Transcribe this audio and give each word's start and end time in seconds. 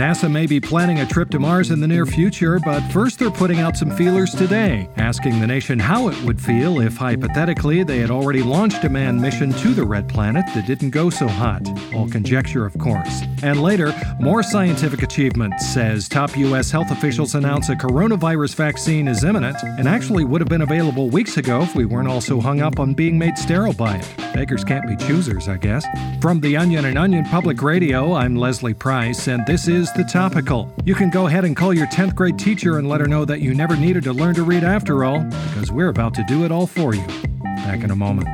NASA 0.00 0.32
may 0.32 0.46
be 0.46 0.58
planning 0.58 1.00
a 1.00 1.06
trip 1.06 1.28
to 1.28 1.38
Mars 1.38 1.70
in 1.70 1.78
the 1.78 1.86
near 1.86 2.06
future, 2.06 2.58
but 2.64 2.80
first 2.90 3.18
they're 3.18 3.30
putting 3.30 3.58
out 3.58 3.76
some 3.76 3.90
feelers 3.90 4.34
today, 4.34 4.88
asking 4.96 5.38
the 5.40 5.46
nation 5.46 5.78
how 5.78 6.08
it 6.08 6.18
would 6.22 6.40
feel 6.40 6.80
if 6.80 6.96
hypothetically 6.96 7.82
they 7.82 7.98
had 7.98 8.10
already 8.10 8.42
launched 8.42 8.82
a 8.84 8.88
manned 8.88 9.20
mission 9.20 9.52
to 9.52 9.74
the 9.74 9.84
red 9.84 10.08
planet 10.08 10.46
that 10.54 10.66
didn't 10.66 10.88
go 10.88 11.10
so 11.10 11.28
hot. 11.28 11.68
All 11.94 12.08
conjecture, 12.08 12.64
of 12.64 12.78
course. 12.78 13.20
And 13.42 13.62
later, 13.62 13.92
more 14.18 14.42
scientific 14.42 15.02
achievements 15.02 15.68
says 15.68 16.08
top 16.08 16.34
U.S. 16.34 16.70
health 16.70 16.90
officials 16.90 17.34
announce 17.34 17.68
a 17.68 17.74
coronavirus 17.74 18.54
vaccine 18.54 19.06
is 19.06 19.22
imminent 19.22 19.58
and 19.62 19.86
actually 19.86 20.24
would 20.24 20.40
have 20.40 20.48
been 20.48 20.62
available 20.62 21.10
weeks 21.10 21.36
ago 21.36 21.60
if 21.60 21.74
we 21.74 21.84
weren't 21.84 22.08
all 22.08 22.22
so 22.22 22.40
hung 22.40 22.62
up 22.62 22.80
on 22.80 22.94
being 22.94 23.18
made 23.18 23.36
sterile 23.36 23.74
by 23.74 23.96
it. 23.96 24.29
Beggars 24.32 24.64
can't 24.64 24.86
be 24.86 24.96
choosers, 24.96 25.48
I 25.48 25.56
guess. 25.56 25.84
From 26.20 26.40
The 26.40 26.56
Onion 26.56 26.84
and 26.84 26.96
Onion 26.96 27.24
Public 27.24 27.62
Radio, 27.62 28.14
I'm 28.14 28.36
Leslie 28.36 28.74
Price, 28.74 29.26
and 29.26 29.44
this 29.44 29.66
is 29.66 29.92
The 29.92 30.04
Topical. 30.04 30.72
You 30.84 30.94
can 30.94 31.10
go 31.10 31.26
ahead 31.26 31.44
and 31.44 31.56
call 31.56 31.74
your 31.74 31.88
10th 31.88 32.14
grade 32.14 32.38
teacher 32.38 32.78
and 32.78 32.88
let 32.88 33.00
her 33.00 33.08
know 33.08 33.24
that 33.24 33.40
you 33.40 33.54
never 33.54 33.76
needed 33.76 34.04
to 34.04 34.12
learn 34.12 34.34
to 34.36 34.44
read 34.44 34.62
after 34.62 35.04
all, 35.04 35.20
because 35.20 35.72
we're 35.72 35.88
about 35.88 36.14
to 36.14 36.24
do 36.28 36.44
it 36.44 36.52
all 36.52 36.66
for 36.66 36.94
you. 36.94 37.06
Back 37.42 37.82
in 37.82 37.90
a 37.90 37.96
moment. 37.96 38.28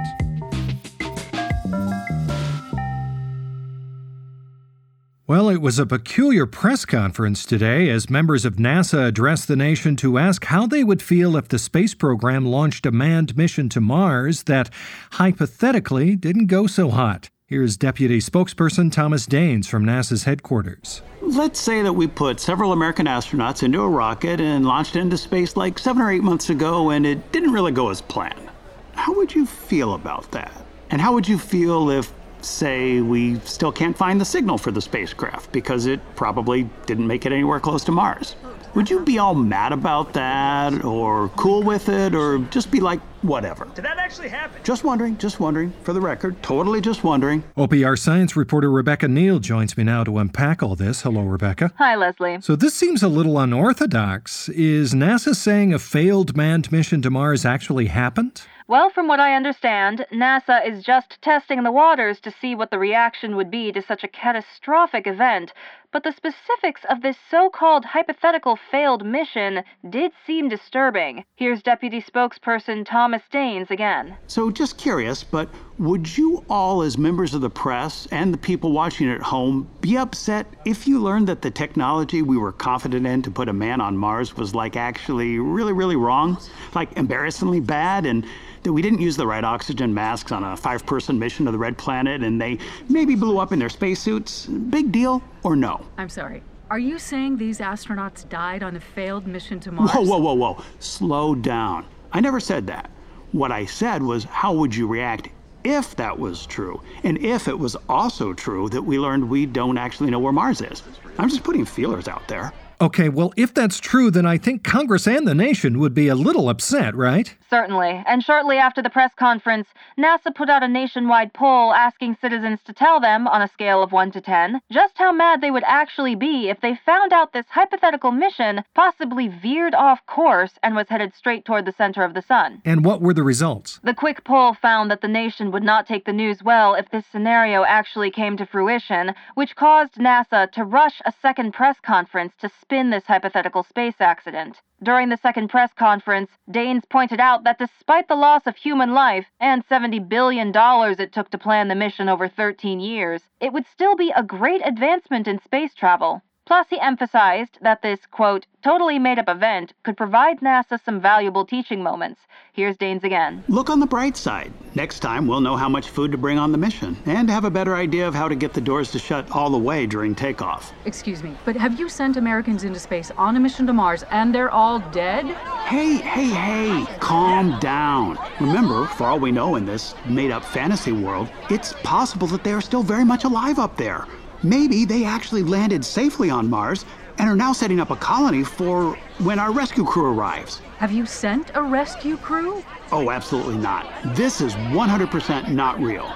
Well, 5.28 5.48
it 5.48 5.60
was 5.60 5.80
a 5.80 5.86
peculiar 5.86 6.46
press 6.46 6.84
conference 6.84 7.44
today 7.44 7.90
as 7.90 8.08
members 8.08 8.44
of 8.44 8.58
NASA 8.58 9.08
addressed 9.08 9.48
the 9.48 9.56
nation 9.56 9.96
to 9.96 10.18
ask 10.18 10.44
how 10.44 10.68
they 10.68 10.84
would 10.84 11.02
feel 11.02 11.36
if 11.36 11.48
the 11.48 11.58
space 11.58 11.94
program 11.94 12.46
launched 12.46 12.86
a 12.86 12.92
manned 12.92 13.36
mission 13.36 13.68
to 13.70 13.80
Mars 13.80 14.44
that 14.44 14.70
hypothetically 15.14 16.14
didn't 16.14 16.46
go 16.46 16.68
so 16.68 16.90
hot. 16.90 17.28
Here's 17.44 17.76
Deputy 17.76 18.20
Spokesperson 18.20 18.92
Thomas 18.92 19.26
Daines 19.26 19.66
from 19.66 19.84
NASA's 19.84 20.22
headquarters. 20.22 21.02
Let's 21.20 21.58
say 21.58 21.82
that 21.82 21.94
we 21.94 22.06
put 22.06 22.38
several 22.38 22.70
American 22.70 23.06
astronauts 23.06 23.64
into 23.64 23.80
a 23.80 23.88
rocket 23.88 24.40
and 24.40 24.64
launched 24.64 24.94
into 24.94 25.18
space 25.18 25.56
like 25.56 25.80
seven 25.80 26.02
or 26.02 26.12
eight 26.12 26.22
months 26.22 26.50
ago 26.50 26.90
and 26.90 27.04
it 27.04 27.32
didn't 27.32 27.52
really 27.52 27.72
go 27.72 27.90
as 27.90 28.00
planned. 28.00 28.48
How 28.92 29.12
would 29.16 29.34
you 29.34 29.44
feel 29.44 29.94
about 29.94 30.30
that? 30.30 30.52
And 30.88 31.00
how 31.00 31.14
would 31.14 31.26
you 31.26 31.36
feel 31.36 31.90
if 31.90 32.12
say 32.44 33.00
we 33.00 33.38
still 33.40 33.72
can't 33.72 33.96
find 33.96 34.20
the 34.20 34.24
signal 34.24 34.58
for 34.58 34.70
the 34.70 34.80
spacecraft 34.80 35.52
because 35.52 35.86
it 35.86 36.00
probably 36.16 36.68
didn't 36.86 37.06
make 37.06 37.26
it 37.26 37.32
anywhere 37.32 37.60
close 37.60 37.84
to 37.84 37.92
Mars. 37.92 38.36
Would 38.74 38.90
you 38.90 39.00
be 39.00 39.18
all 39.18 39.34
mad 39.34 39.72
about 39.72 40.12
that, 40.12 40.84
or 40.84 41.30
cool 41.36 41.62
with 41.62 41.88
it, 41.88 42.14
or 42.14 42.38
just 42.50 42.70
be 42.70 42.80
like, 42.80 43.00
whatever? 43.26 43.66
Did 43.74 43.84
that 43.84 43.98
actually 43.98 44.28
happen? 44.28 44.62
Just 44.64 44.84
wondering, 44.84 45.18
just 45.18 45.40
wondering, 45.40 45.72
for 45.82 45.92
the 45.92 46.00
record, 46.00 46.42
totally 46.42 46.80
just 46.80 47.04
wondering. 47.04 47.42
OPR 47.56 47.98
science 47.98 48.36
reporter 48.36 48.70
Rebecca 48.70 49.08
Neal 49.08 49.38
joins 49.38 49.76
me 49.76 49.84
now 49.84 50.04
to 50.04 50.18
unpack 50.18 50.62
all 50.62 50.76
this. 50.76 51.02
Hello, 51.02 51.22
Rebecca. 51.22 51.72
Hi, 51.78 51.96
Leslie. 51.96 52.38
So 52.40 52.56
this 52.56 52.74
seems 52.74 53.02
a 53.02 53.08
little 53.08 53.38
unorthodox. 53.38 54.48
Is 54.50 54.94
NASA 54.94 55.34
saying 55.34 55.74
a 55.74 55.78
failed 55.78 56.36
manned 56.36 56.70
mission 56.70 57.02
to 57.02 57.10
Mars 57.10 57.44
actually 57.44 57.86
happened? 57.86 58.42
Well, 58.68 58.90
from 58.90 59.06
what 59.06 59.20
I 59.20 59.36
understand, 59.36 60.06
NASA 60.12 60.66
is 60.66 60.82
just 60.82 61.22
testing 61.22 61.62
the 61.62 61.70
waters 61.70 62.18
to 62.22 62.32
see 62.32 62.56
what 62.56 62.72
the 62.72 62.80
reaction 62.80 63.36
would 63.36 63.48
be 63.48 63.70
to 63.70 63.80
such 63.80 64.02
a 64.02 64.08
catastrophic 64.08 65.06
event, 65.06 65.52
but 65.92 66.02
the 66.02 66.10
specifics 66.10 66.84
of 66.90 67.00
this 67.00 67.16
so 67.30 67.48
called 67.48 67.84
hypothetical 67.84 68.58
failed 68.70 69.06
mission 69.06 69.62
did 69.88 70.10
seem 70.26 70.48
disturbing. 70.48 71.24
Here's 71.36 71.62
Deputy 71.62 72.02
Spokesperson 72.02 72.84
Thomas 72.84 73.15
Daines 73.32 73.70
again. 73.70 74.16
So, 74.26 74.50
just 74.50 74.78
curious, 74.78 75.22
but 75.24 75.48
would 75.78 76.16
you 76.16 76.44
all, 76.48 76.82
as 76.82 76.96
members 76.96 77.34
of 77.34 77.40
the 77.40 77.50
press 77.50 78.06
and 78.10 78.32
the 78.32 78.38
people 78.38 78.72
watching 78.72 79.10
at 79.10 79.20
home, 79.20 79.68
be 79.80 79.96
upset 79.96 80.46
if 80.64 80.86
you 80.86 81.00
learned 81.00 81.26
that 81.28 81.42
the 81.42 81.50
technology 81.50 82.22
we 82.22 82.36
were 82.36 82.52
confident 82.52 83.06
in 83.06 83.22
to 83.22 83.30
put 83.30 83.48
a 83.48 83.52
man 83.52 83.80
on 83.80 83.96
Mars 83.96 84.36
was 84.36 84.54
like 84.54 84.76
actually 84.76 85.38
really, 85.38 85.72
really 85.72 85.96
wrong? 85.96 86.38
Like 86.74 86.96
embarrassingly 86.96 87.60
bad 87.60 88.06
and 88.06 88.26
that 88.62 88.72
we 88.72 88.82
didn't 88.82 89.00
use 89.00 89.16
the 89.16 89.26
right 89.26 89.44
oxygen 89.44 89.94
masks 89.94 90.32
on 90.32 90.42
a 90.42 90.56
five 90.56 90.84
person 90.86 91.18
mission 91.18 91.46
to 91.46 91.52
the 91.52 91.58
red 91.58 91.78
planet 91.78 92.22
and 92.22 92.40
they 92.40 92.58
maybe 92.88 93.14
blew 93.14 93.38
up 93.38 93.52
in 93.52 93.58
their 93.58 93.68
spacesuits? 93.68 94.46
Big 94.46 94.90
deal 94.90 95.22
or 95.42 95.54
no? 95.54 95.84
I'm 95.98 96.08
sorry. 96.08 96.42
Are 96.68 96.80
you 96.80 96.98
saying 96.98 97.36
these 97.36 97.60
astronauts 97.60 98.28
died 98.28 98.64
on 98.64 98.74
a 98.74 98.80
failed 98.80 99.26
mission 99.26 99.60
to 99.60 99.70
Mars? 99.72 99.92
Whoa, 99.92 100.02
whoa, 100.02 100.18
whoa, 100.18 100.34
whoa. 100.34 100.62
Slow 100.80 101.34
down. 101.36 101.86
I 102.12 102.20
never 102.20 102.40
said 102.40 102.66
that. 102.66 102.90
What 103.36 103.52
I 103.52 103.66
said 103.66 104.02
was, 104.02 104.24
how 104.24 104.54
would 104.54 104.74
you 104.74 104.86
react 104.86 105.28
if 105.62 105.94
that 105.96 106.18
was 106.18 106.46
true? 106.46 106.80
And 107.04 107.18
if 107.18 107.48
it 107.48 107.58
was 107.58 107.76
also 107.86 108.32
true 108.32 108.70
that 108.70 108.80
we 108.80 108.98
learned 108.98 109.28
we 109.28 109.44
don't 109.44 109.76
actually 109.76 110.08
know 110.08 110.18
where 110.18 110.32
Mars 110.32 110.62
is? 110.62 110.82
I'm 111.18 111.28
just 111.28 111.44
putting 111.44 111.66
feelers 111.66 112.08
out 112.08 112.26
there. 112.28 112.54
Okay, 112.78 113.08
well, 113.08 113.32
if 113.38 113.54
that's 113.54 113.80
true, 113.80 114.10
then 114.10 114.26
I 114.26 114.36
think 114.36 114.62
Congress 114.62 115.06
and 115.06 115.26
the 115.26 115.34
nation 115.34 115.78
would 115.78 115.94
be 115.94 116.08
a 116.08 116.14
little 116.14 116.50
upset, 116.50 116.94
right? 116.94 117.34
Certainly. 117.48 118.02
And 118.06 118.22
shortly 118.22 118.58
after 118.58 118.82
the 118.82 118.90
press 118.90 119.12
conference, 119.14 119.68
NASA 119.98 120.34
put 120.34 120.50
out 120.50 120.62
a 120.62 120.68
nationwide 120.68 121.32
poll 121.32 121.72
asking 121.72 122.18
citizens 122.20 122.60
to 122.64 122.74
tell 122.74 123.00
them, 123.00 123.26
on 123.26 123.40
a 123.40 123.48
scale 123.48 123.82
of 123.82 123.92
1 123.92 124.10
to 124.12 124.20
10, 124.20 124.60
just 124.70 124.98
how 124.98 125.10
mad 125.10 125.40
they 125.40 125.50
would 125.50 125.62
actually 125.64 126.14
be 126.14 126.50
if 126.50 126.60
they 126.60 126.78
found 126.84 127.14
out 127.14 127.32
this 127.32 127.46
hypothetical 127.48 128.10
mission 128.10 128.62
possibly 128.74 129.28
veered 129.28 129.74
off 129.74 130.04
course 130.06 130.58
and 130.62 130.76
was 130.76 130.88
headed 130.88 131.14
straight 131.14 131.46
toward 131.46 131.64
the 131.64 131.72
center 131.72 132.02
of 132.02 132.12
the 132.12 132.20
sun. 132.20 132.60
And 132.64 132.84
what 132.84 133.00
were 133.00 133.14
the 133.14 133.22
results? 133.22 133.80
The 133.84 133.94
quick 133.94 134.24
poll 134.24 134.52
found 134.52 134.90
that 134.90 135.00
the 135.00 135.08
nation 135.08 135.50
would 135.50 135.62
not 135.62 135.86
take 135.86 136.04
the 136.04 136.12
news 136.12 136.42
well 136.42 136.74
if 136.74 136.90
this 136.90 137.06
scenario 137.06 137.64
actually 137.64 138.10
came 138.10 138.36
to 138.36 138.44
fruition, 138.44 139.14
which 139.34 139.56
caused 139.56 139.94
NASA 139.94 140.50
to 140.52 140.64
rush 140.64 141.00
a 141.06 141.12
second 141.22 141.54
press 141.54 141.76
conference 141.80 142.34
to 142.40 142.50
spin 142.66 142.90
this 142.90 143.06
hypothetical 143.06 143.62
space 143.62 144.00
accident. 144.00 144.60
During 144.82 145.08
the 145.08 145.16
second 145.16 145.50
press 145.50 145.72
conference, 145.72 146.32
Daines 146.50 146.82
pointed 146.88 147.20
out 147.20 147.44
that 147.44 147.60
despite 147.60 148.08
the 148.08 148.16
loss 148.16 148.44
of 148.44 148.56
human 148.56 148.92
life 148.92 149.26
and 149.38 149.64
$70 149.68 150.08
billion 150.08 150.50
it 150.98 151.12
took 151.12 151.30
to 151.30 151.38
plan 151.38 151.68
the 151.68 151.76
mission 151.76 152.08
over 152.08 152.26
13 152.26 152.80
years, 152.80 153.22
it 153.40 153.52
would 153.52 153.66
still 153.72 153.94
be 153.94 154.10
a 154.16 154.24
great 154.24 154.62
advancement 154.64 155.28
in 155.28 155.40
space 155.40 155.74
travel. 155.74 156.22
Plus, 156.46 156.68
he 156.70 156.78
emphasized 156.78 157.58
that 157.60 157.82
this, 157.82 158.06
quote, 158.06 158.46
totally 158.62 159.00
made 159.00 159.18
up 159.18 159.28
event 159.28 159.72
could 159.82 159.96
provide 159.96 160.38
NASA 160.40 160.80
some 160.84 161.00
valuable 161.00 161.44
teaching 161.44 161.82
moments. 161.82 162.20
Here's 162.52 162.76
Daines 162.76 163.02
again. 163.02 163.42
Look 163.48 163.68
on 163.68 163.80
the 163.80 163.86
bright 163.86 164.16
side. 164.16 164.52
Next 164.76 165.00
time, 165.00 165.26
we'll 165.26 165.40
know 165.40 165.56
how 165.56 165.68
much 165.68 165.88
food 165.88 166.12
to 166.12 166.18
bring 166.18 166.38
on 166.38 166.52
the 166.52 166.58
mission 166.58 166.96
and 167.04 167.28
have 167.28 167.44
a 167.44 167.50
better 167.50 167.74
idea 167.74 168.06
of 168.06 168.14
how 168.14 168.28
to 168.28 168.36
get 168.36 168.54
the 168.54 168.60
doors 168.60 168.92
to 168.92 168.98
shut 169.00 169.28
all 169.32 169.50
the 169.50 169.58
way 169.58 169.86
during 169.86 170.14
takeoff. 170.14 170.72
Excuse 170.84 171.20
me, 171.24 171.34
but 171.44 171.56
have 171.56 171.80
you 171.80 171.88
sent 171.88 172.16
Americans 172.16 172.62
into 172.62 172.78
space 172.78 173.10
on 173.18 173.34
a 173.34 173.40
mission 173.40 173.66
to 173.66 173.72
Mars 173.72 174.04
and 174.12 174.32
they're 174.32 174.50
all 174.50 174.78
dead? 174.92 175.26
Hey, 175.66 175.96
hey, 175.96 176.28
hey, 176.28 176.86
calm 177.00 177.58
down. 177.58 178.18
Remember, 178.40 178.86
for 178.86 179.04
all 179.04 179.18
we 179.18 179.32
know 179.32 179.56
in 179.56 179.66
this 179.66 179.96
made 180.06 180.30
up 180.30 180.44
fantasy 180.44 180.92
world, 180.92 181.28
it's 181.50 181.72
possible 181.82 182.28
that 182.28 182.44
they 182.44 182.52
are 182.52 182.60
still 182.60 182.84
very 182.84 183.04
much 183.04 183.24
alive 183.24 183.58
up 183.58 183.76
there. 183.76 184.06
Maybe 184.42 184.84
they 184.84 185.04
actually 185.04 185.42
landed 185.42 185.84
safely 185.84 186.30
on 186.30 186.48
Mars 186.48 186.84
and 187.18 187.28
are 187.28 187.36
now 187.36 187.52
setting 187.52 187.80
up 187.80 187.90
a 187.90 187.96
colony 187.96 188.44
for 188.44 188.94
when 189.18 189.38
our 189.38 189.52
rescue 189.52 189.84
crew 189.84 190.06
arrives. 190.12 190.60
Have 190.78 190.92
you 190.92 191.06
sent 191.06 191.50
a 191.54 191.62
rescue 191.62 192.16
crew? 192.16 192.62
Oh, 192.92 193.10
absolutely 193.10 193.56
not. 193.56 193.86
This 194.14 194.40
is 194.40 194.54
100% 194.54 195.48
not 195.48 195.80
real. 195.80 196.14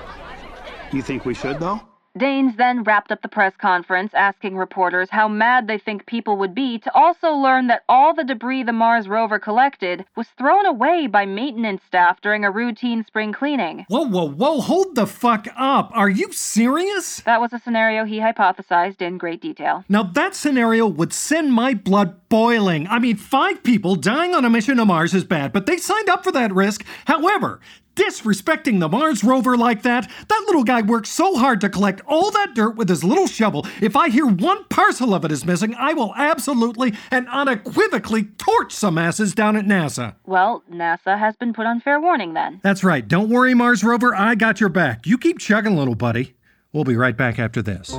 You 0.92 1.02
think 1.02 1.24
we 1.24 1.34
should, 1.34 1.58
though? 1.58 1.80
Daines 2.18 2.56
then 2.56 2.82
wrapped 2.82 3.12
up 3.12 3.22
the 3.22 3.28
press 3.28 3.52
conference 3.56 4.12
asking 4.14 4.56
reporters 4.56 5.10
how 5.10 5.28
mad 5.28 5.68
they 5.68 5.78
think 5.78 6.06
people 6.06 6.36
would 6.38 6.56
be 6.56 6.76
to 6.76 6.92
also 6.92 7.30
learn 7.30 7.68
that 7.68 7.84
all 7.88 8.14
the 8.14 8.24
debris 8.24 8.64
the 8.64 8.72
Mars 8.72 9.06
rover 9.06 9.38
collected 9.38 10.04
was 10.16 10.26
thrown 10.36 10.66
away 10.66 11.06
by 11.06 11.24
maintenance 11.24 11.82
staff 11.86 12.20
during 12.20 12.44
a 12.44 12.50
routine 12.50 13.04
spring 13.04 13.32
cleaning. 13.32 13.84
Whoa, 13.86 14.08
whoa, 14.08 14.28
whoa, 14.28 14.60
hold 14.60 14.96
the 14.96 15.06
fuck 15.06 15.46
up. 15.56 15.92
Are 15.94 16.10
you 16.10 16.32
serious? 16.32 17.20
That 17.20 17.40
was 17.40 17.52
a 17.52 17.60
scenario 17.60 18.04
he 18.04 18.18
hypothesized 18.18 19.00
in 19.00 19.16
great 19.16 19.40
detail. 19.40 19.84
Now, 19.88 20.02
that 20.02 20.34
scenario 20.34 20.88
would 20.88 21.12
send 21.12 21.52
my 21.52 21.74
blood 21.74 22.28
boiling. 22.28 22.88
I 22.88 22.98
mean, 22.98 23.16
five 23.18 23.62
people 23.62 23.94
dying 23.94 24.34
on 24.34 24.44
a 24.44 24.50
mission 24.50 24.78
to 24.78 24.84
Mars 24.84 25.14
is 25.14 25.22
bad, 25.22 25.52
but 25.52 25.66
they 25.66 25.76
signed 25.76 26.08
up 26.08 26.24
for 26.24 26.32
that 26.32 26.52
risk. 26.52 26.84
However, 27.04 27.60
disrespecting 28.00 28.80
the 28.80 28.88
Mars 28.88 29.22
rover 29.22 29.56
like 29.56 29.82
that. 29.82 30.10
That 30.28 30.44
little 30.46 30.64
guy 30.64 30.80
worked 30.80 31.06
so 31.06 31.36
hard 31.36 31.60
to 31.60 31.68
collect 31.68 32.00
all 32.06 32.30
that 32.30 32.54
dirt 32.54 32.76
with 32.76 32.88
his 32.88 33.04
little 33.04 33.26
shovel. 33.26 33.66
If 33.82 33.94
I 33.94 34.08
hear 34.08 34.26
one 34.26 34.64
parcel 34.64 35.12
of 35.12 35.24
it 35.24 35.32
is 35.32 35.44
missing, 35.44 35.74
I 35.74 35.92
will 35.92 36.14
absolutely 36.16 36.94
and 37.10 37.28
unequivocally 37.28 38.24
torch 38.38 38.72
some 38.72 38.96
asses 38.96 39.34
down 39.34 39.56
at 39.56 39.66
NASA. 39.66 40.14
Well, 40.24 40.62
NASA 40.72 41.18
has 41.18 41.36
been 41.36 41.52
put 41.52 41.66
on 41.66 41.80
fair 41.80 42.00
warning 42.00 42.32
then. 42.32 42.60
That's 42.62 42.82
right. 42.82 43.06
Don't 43.06 43.28
worry, 43.28 43.54
Mars 43.54 43.84
rover. 43.84 44.14
I 44.14 44.34
got 44.34 44.60
your 44.60 44.70
back. 44.70 45.06
You 45.06 45.18
keep 45.18 45.38
chugging, 45.38 45.76
little 45.76 45.94
buddy. 45.94 46.34
We'll 46.72 46.84
be 46.84 46.96
right 46.96 47.16
back 47.16 47.38
after 47.38 47.60
this. 47.60 47.98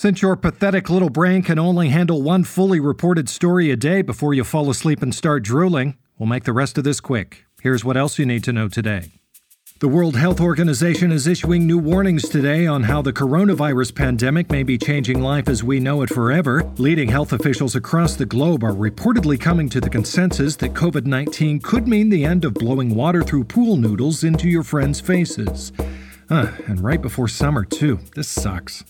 Since 0.00 0.22
your 0.22 0.34
pathetic 0.34 0.88
little 0.88 1.10
brain 1.10 1.42
can 1.42 1.58
only 1.58 1.90
handle 1.90 2.22
one 2.22 2.44
fully 2.44 2.80
reported 2.80 3.28
story 3.28 3.70
a 3.70 3.76
day 3.76 4.00
before 4.00 4.32
you 4.32 4.44
fall 4.44 4.70
asleep 4.70 5.02
and 5.02 5.14
start 5.14 5.42
drooling, 5.42 5.98
we'll 6.16 6.26
make 6.26 6.44
the 6.44 6.54
rest 6.54 6.78
of 6.78 6.84
this 6.84 7.02
quick. 7.02 7.44
Here's 7.60 7.84
what 7.84 7.98
else 7.98 8.18
you 8.18 8.24
need 8.24 8.42
to 8.44 8.52
know 8.54 8.66
today. 8.66 9.10
The 9.80 9.88
World 9.88 10.16
Health 10.16 10.40
Organization 10.40 11.12
is 11.12 11.26
issuing 11.26 11.66
new 11.66 11.76
warnings 11.76 12.30
today 12.30 12.66
on 12.66 12.84
how 12.84 13.02
the 13.02 13.12
coronavirus 13.12 13.94
pandemic 13.94 14.50
may 14.50 14.62
be 14.62 14.78
changing 14.78 15.20
life 15.20 15.50
as 15.50 15.62
we 15.62 15.80
know 15.80 16.00
it 16.00 16.08
forever. 16.08 16.62
Leading 16.78 17.10
health 17.10 17.34
officials 17.34 17.76
across 17.76 18.16
the 18.16 18.24
globe 18.24 18.64
are 18.64 18.72
reportedly 18.72 19.38
coming 19.38 19.68
to 19.68 19.82
the 19.82 19.90
consensus 19.90 20.56
that 20.56 20.72
COVID 20.72 21.04
19 21.04 21.60
could 21.60 21.86
mean 21.86 22.08
the 22.08 22.24
end 22.24 22.46
of 22.46 22.54
blowing 22.54 22.94
water 22.94 23.22
through 23.22 23.44
pool 23.44 23.76
noodles 23.76 24.24
into 24.24 24.48
your 24.48 24.62
friends' 24.62 24.98
faces. 24.98 25.72
Uh, 26.30 26.50
and 26.68 26.82
right 26.82 27.02
before 27.02 27.28
summer, 27.28 27.66
too. 27.66 28.00
This 28.14 28.28
sucks. 28.28 28.82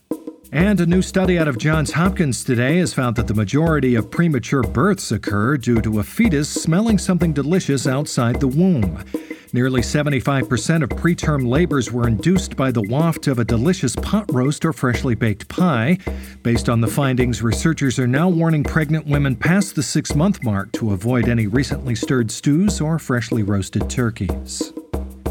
And 0.53 0.81
a 0.81 0.87
new 0.87 1.01
study 1.01 1.39
out 1.39 1.47
of 1.47 1.59
Johns 1.59 1.93
Hopkins 1.93 2.43
today 2.43 2.79
has 2.79 2.93
found 2.93 3.15
that 3.17 3.29
the 3.29 3.35
majority 3.35 3.95
of 3.95 4.11
premature 4.11 4.65
births 4.65 5.13
occur 5.13 5.57
due 5.57 5.81
to 5.81 6.01
a 6.01 6.03
fetus 6.03 6.49
smelling 6.49 6.99
something 6.99 7.33
delicious 7.33 7.87
outside 7.87 8.41
the 8.41 8.49
womb. 8.49 9.05
Nearly 9.53 9.81
75% 9.81 10.83
of 10.83 10.89
preterm 10.91 11.49
labors 11.49 11.93
were 11.93 12.09
induced 12.09 12.57
by 12.57 12.73
the 12.73 12.83
waft 12.83 13.29
of 13.29 13.39
a 13.39 13.45
delicious 13.45 13.95
pot 13.97 14.27
roast 14.33 14.65
or 14.65 14.73
freshly 14.73 15.15
baked 15.15 15.47
pie. 15.49 15.99
Based 16.43 16.69
on 16.69 16.81
the 16.81 16.89
findings, 16.89 17.43
researchers 17.43 17.99
are 18.01 18.09
now 18.09 18.29
warning 18.29 18.65
pregnant 18.65 19.07
women 19.07 19.37
past 19.37 19.77
the 19.77 19.83
six 19.85 20.17
month 20.17 20.43
mark 20.43 20.73
to 20.73 20.93
avoid 20.93 21.29
any 21.29 21.47
recently 21.47 21.95
stirred 21.95 22.31
stews 22.31 22.81
or 22.81 22.99
freshly 22.99 23.45
roasted 23.45 23.89
turkeys. 23.89 24.73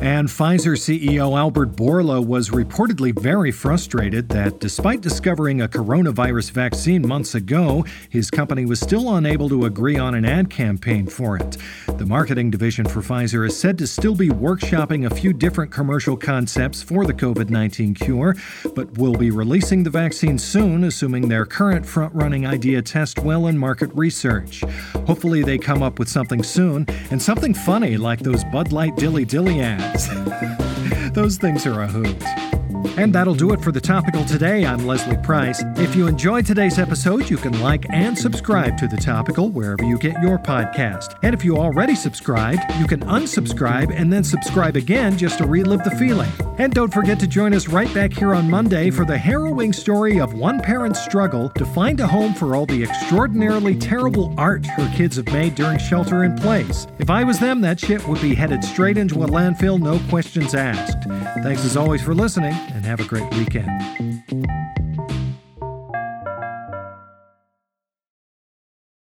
And 0.02 0.30
Pfizer 0.30 0.78
CEO 0.78 1.38
Albert 1.38 1.76
Bourla 1.76 2.26
was 2.26 2.52
reportedly 2.52 3.18
very 3.20 3.52
frustrated 3.52 4.30
that 4.30 4.60
despite 4.60 5.02
discovering 5.02 5.62
a 5.62 5.68
coronavirus 5.68 6.52
vaccine 6.52 7.06
months 7.06 7.36
ago, 7.36 7.84
his 8.10 8.32
company 8.32 8.66
was 8.66 8.80
still 8.80 9.16
unable 9.16 9.50
to 9.50 9.66
agree 9.66 9.98
on 9.98 10.16
an 10.16 10.24
ad 10.24 10.50
campaign 10.50 11.06
for 11.06 11.36
it. 11.36 11.58
The 11.98 12.06
marketing 12.06 12.50
division 12.50 12.86
for 12.86 13.02
Pfizer 13.02 13.46
is 13.46 13.60
said 13.60 13.78
to 13.80 13.88
still 13.88 14.16
be 14.16 14.30
workshopping 14.30 15.06
a 15.06 15.14
few 15.14 15.34
different 15.34 15.70
commercial 15.70 16.16
concepts 16.16 16.82
for 16.82 17.06
the 17.06 17.14
COVID 17.14 17.50
19 17.50 17.94
cure, 17.94 18.38
but 18.74 18.98
will 18.98 19.16
be 19.16 19.32
releasing 19.32 19.84
the 19.84 19.90
vaccine 19.90 20.38
soon, 20.38 20.86
assuming 20.86 21.28
their 21.28 21.46
current 21.46 21.86
front 21.86 22.16
running 22.16 22.48
idea 22.48 22.82
tests 22.82 23.20
well 23.22 23.48
in 23.48 23.58
market 23.58 23.94
research. 23.94 24.64
Hopefully, 25.06 25.44
they 25.44 25.58
come 25.58 25.84
up 25.84 26.00
with 26.00 26.08
something 26.08 26.42
soon, 26.42 26.86
and 27.12 27.22
something 27.22 27.54
funny 27.54 27.98
like 27.98 28.22
those 28.22 28.46
Bud 28.46 28.72
Light 28.72 28.96
Dilly 28.96 29.26
Dilly 29.26 29.60
ads. 29.60 29.89
Those 31.14 31.38
things 31.38 31.66
are 31.66 31.82
a 31.82 31.88
hoot. 31.88 32.39
And 33.00 33.16
that'll 33.16 33.34
do 33.34 33.54
it 33.54 33.62
for 33.62 33.72
the 33.72 33.80
topical 33.80 34.26
today. 34.26 34.66
I'm 34.66 34.86
Leslie 34.86 35.16
Price. 35.16 35.64
If 35.78 35.96
you 35.96 36.08
enjoyed 36.08 36.46
today's 36.46 36.78
episode, 36.78 37.30
you 37.30 37.38
can 37.38 37.58
like 37.62 37.86
and 37.90 38.18
subscribe 38.18 38.78
to 38.78 38.90
the 38.90 38.98
topical 38.98 39.48
wherever 39.48 39.86
you 39.86 39.98
get 39.98 40.22
your 40.22 40.38
podcast. 40.38 41.18
And 41.24 41.34
if 41.34 41.46
you 41.46 41.56
already 41.56 41.96
subscribed, 41.96 42.60
you 42.78 42.86
can 42.88 43.00
unsubscribe 43.04 43.96
and 43.96 44.12
then 44.12 44.26
subscribe 44.26 44.76
again 44.76 45.18
just 45.18 45.38
to 45.38 45.48
relive 45.48 45.86
the 45.86 45.92
feeling. 45.92 46.30
And 46.58 46.74
don't 46.74 46.94
forget 46.94 47.22
to 47.22 47.28
join 47.28 47.54
us 47.54 47.70
right 47.70 47.92
back 47.94 48.12
here 48.12 48.36
on 48.36 48.50
Monday 48.50 48.90
for 48.90 49.06
the 49.06 49.18
harrowing 49.18 49.72
story 49.72 50.20
of 50.20 50.34
one 50.34 50.60
parent's 50.60 51.02
struggle 51.02 51.48
to 51.52 51.66
find 51.68 52.02
a 52.02 52.08
home 52.08 52.34
for 52.34 52.54
all 52.54 52.66
the 52.66 52.84
extraordinarily 52.84 53.78
terrible 53.78 54.36
art 54.38 54.66
her 54.66 54.94
kids 54.94 55.16
have 55.16 55.28
made 55.28 55.56
during 55.56 55.80
shelter 55.80 56.26
in 56.26 56.36
place. 56.36 56.86
If 57.00 57.10
I 57.10 57.24
was 57.24 57.40
them, 57.40 57.62
that 57.62 57.80
shit 57.80 58.06
would 58.10 58.22
be 58.22 58.36
headed 58.36 58.62
straight 58.62 58.98
into 58.98 59.24
a 59.24 59.28
landfill, 59.28 59.80
no 59.80 60.00
questions 60.10 60.54
asked. 60.54 61.04
Thanks 61.44 61.64
as 61.64 61.78
always 61.78 62.02
for 62.02 62.14
listening 62.14 62.58
and 62.80 62.86
have 62.86 63.02
a 63.02 63.04
great 63.04 63.30
weekend. 63.34 64.09